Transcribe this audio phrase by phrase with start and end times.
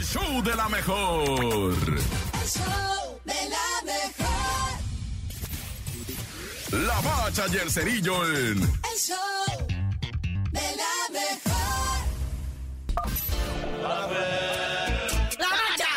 [0.00, 1.74] el show de la mejor.
[2.42, 4.72] El show de la mejor.
[6.88, 9.56] La bacha y el cerillo en El show
[10.52, 11.98] de la mejor.
[13.82, 15.92] ¡La bacha!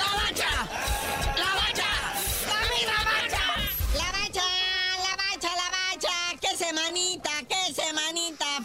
[0.00, 0.52] ¡La bacha!
[1.42, 1.90] ¡La bacha!
[2.48, 3.44] ¡Dame la bacha!
[3.94, 4.46] La bacha,
[5.04, 6.14] la bacha, la bacha.
[6.40, 7.31] ¡Qué semanita, qué semanita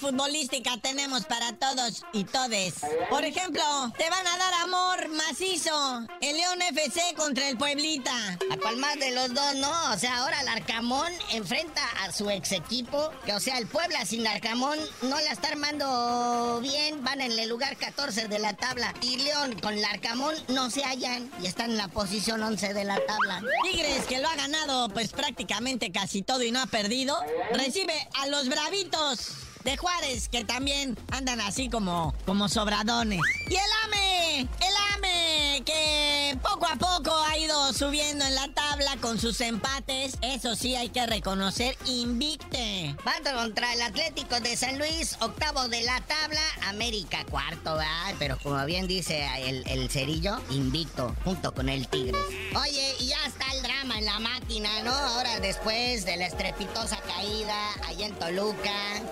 [0.07, 2.75] futbolística tenemos para todos y todes!
[3.09, 3.61] Por ejemplo,
[3.97, 6.07] te van a dar amor macizo.
[6.21, 8.15] El León FC contra el Pueblita.
[8.49, 9.91] ¿A cuál más de los dos, no?
[9.91, 13.11] O sea, ahora el Arcamón enfrenta a su ex equipo.
[13.25, 17.03] Que, o sea, el Puebla sin Arcamón no la está armando bien.
[17.03, 18.93] Van en el lugar 14 de la tabla.
[19.01, 22.83] Y León con el Arcamón no se hallan y están en la posición 11 de
[22.85, 23.41] la tabla.
[23.63, 27.19] Tigres, que lo ha ganado pues prácticamente casi todo y no ha perdido,
[27.51, 33.19] recibe a los bravitos de Juárez, que también andan así como, como sobradones.
[33.49, 38.95] Y el AME, el AME, que poco a poco ha ido subiendo en la tabla
[39.01, 40.17] con sus empates.
[40.21, 42.95] Eso sí, hay que reconocer, invicte.
[43.03, 48.15] Van contra el Atlético de San Luis, octavo de la tabla, América cuarto, ¿verdad?
[48.19, 52.23] Pero como bien dice el, el Cerillo, invicto, junto con el Tigres.
[52.55, 53.46] Oye, y ya está
[53.81, 54.91] en la máquina, ¿no?
[54.91, 57.55] Ahora después de la estrepitosa caída
[57.87, 58.71] allá en Toluca,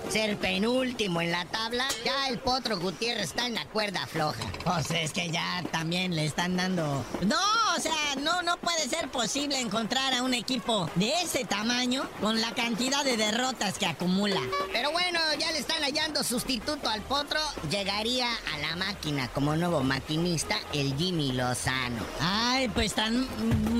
[0.10, 4.44] ser penúltimo en la tabla, ya el Potro Gutiérrez está en la cuerda floja.
[4.64, 7.06] Pues es que ya también le están dando.
[7.22, 7.38] No,
[7.76, 12.40] o sea, no, no puede ser posible encontrar a un equipo de ese tamaño con
[12.40, 14.40] la cantidad de derrotas que acumula.
[14.72, 17.40] Pero bueno, ya le están hallando sustituto al Potro.
[17.70, 22.04] Llegaría a la máquina como nuevo maquinista el Jimmy Lozano.
[22.22, 23.28] Ay, pues tan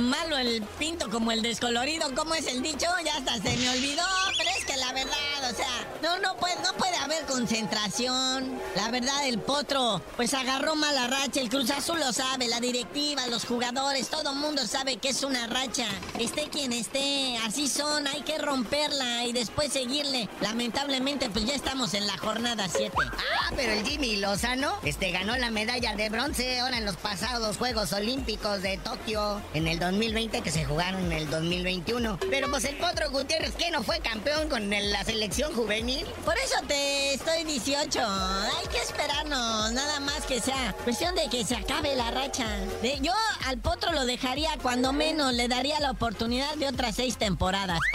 [0.10, 2.88] malo el pinto como el descolorido, ¿cómo es el dicho?
[3.06, 4.04] Ya hasta se me olvidó,
[4.38, 5.68] pero la verdad, o sea,
[6.02, 8.60] no, no puede, no puede haber concentración.
[8.76, 13.28] La verdad, el potro, pues agarró mala racha, el Cruz Azul lo sabe, la directiva,
[13.28, 15.88] los jugadores, todo el mundo sabe que es una racha.
[16.20, 20.30] Esté quien esté, así son, hay que romperla y después seguirle.
[20.42, 22.92] Lamentablemente, pues ya estamos en la jornada 7.
[22.98, 27.58] Ah, pero el Jimmy Lozano, este, ganó la medalla de bronce ahora en los pasados
[27.58, 32.20] Juegos Olímpicos de Tokio en el 2020 que se jugaron en el 2021.
[32.30, 36.06] Pero pues el Potro Gutiérrez, que no fue campeón con el- la selección juvenil?
[36.24, 38.00] Por eso te estoy 18.
[38.02, 42.46] Hay que esperarnos, nada más que sea cuestión de que se acabe la racha.
[42.82, 43.14] De- yo
[43.46, 47.80] al potro lo dejaría cuando menos, le daría la oportunidad de otras seis temporadas.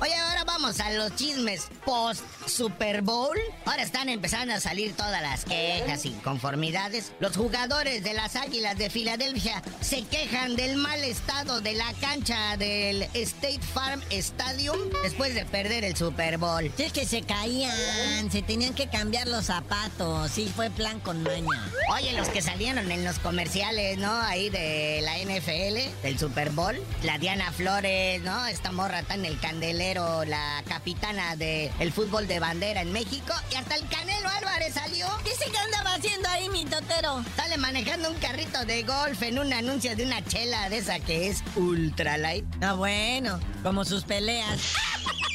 [0.00, 3.36] Oye, ahora vamos a los chismes post Super Bowl.
[3.64, 7.12] Ahora están empezando a salir todas las quejas y conformidades.
[7.20, 12.56] Los jugadores de las Águilas de Filadelfia se quejan del mal estado de la cancha
[12.56, 16.70] del State Farm Stadium después de perder el Super Bowl.
[16.76, 20.30] Si es que se caían, se tenían que cambiar los zapatos.
[20.30, 21.70] Sí, fue plan con maña.
[21.92, 24.12] Oye, los que salieron en los comerciales, ¿no?
[24.12, 26.76] Ahí de la NFL, del Super Bowl.
[27.02, 28.46] La Diana Flores, ¿no?
[28.46, 33.32] Esta morra está en el candelero, la capitana del el fútbol de bandera en México.
[33.52, 35.06] Y hasta el Canelo Álvarez salió.
[35.24, 37.24] Dice que andaba haciendo ahí mi totero.
[37.36, 41.28] Sale manejando un carrito de golf en un anuncio de una chela de esa que
[41.28, 42.44] es ultra light.
[42.62, 44.74] Ah, bueno, como sus peleas.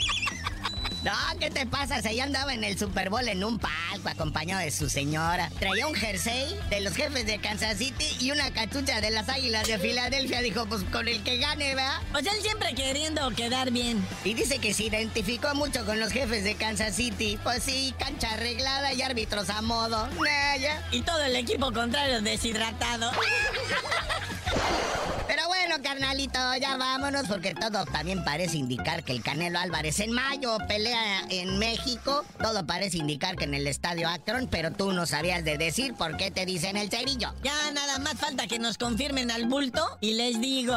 [1.03, 2.01] No, ¿qué te pasa?
[2.01, 5.51] Se ya andaba en el Super Bowl en un palco acompañado de su señora.
[5.59, 9.67] Traía un jersey de los jefes de Kansas City y una cachucha de las águilas
[9.67, 10.41] de Filadelfia.
[10.41, 11.99] Dijo, pues con el que gane, ¿verdad?
[12.13, 14.05] O sea, él siempre queriendo quedar bien.
[14.23, 17.37] Y dice que se identificó mucho con los jefes de Kansas City.
[17.43, 20.07] Pues sí, cancha arreglada y árbitros a modo.
[20.07, 20.87] Nah, ya.
[20.91, 23.11] Y todo el equipo contrario deshidratado.
[25.47, 30.57] Bueno, carnalito, ya vámonos porque todo también parece indicar que el Canelo Álvarez en mayo
[30.67, 32.23] pelea en México.
[32.41, 36.17] Todo parece indicar que en el estadio Akron, pero tú no sabías de decir por
[36.17, 37.33] qué te dicen el cerillo.
[37.43, 40.75] Ya nada más falta que nos confirmen al bulto y les digo.